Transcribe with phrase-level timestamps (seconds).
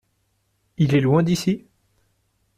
[0.77, 1.67] Il est loin d’ici?